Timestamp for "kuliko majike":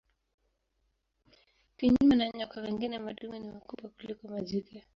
3.95-4.75